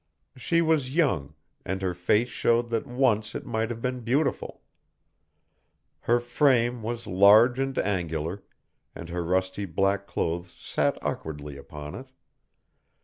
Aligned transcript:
She 0.35 0.63
was 0.63 0.95
young, 0.95 1.35
and 1.63 1.83
her 1.83 1.93
face 1.93 2.29
showed 2.29 2.69
that 2.71 2.87
once 2.87 3.35
it 3.35 3.45
might 3.45 3.69
have 3.69 3.83
been 3.83 3.99
beautiful. 3.99 4.63
Her 5.99 6.19
frame 6.19 6.81
was 6.81 7.05
large 7.05 7.59
and 7.59 7.77
angular, 7.77 8.41
and 8.95 9.09
her 9.09 9.23
rusty 9.23 9.65
black 9.65 10.07
clothes 10.07 10.55
sat 10.57 10.97
awkwardly 11.03 11.55
upon 11.55 11.93
it. 11.93 12.07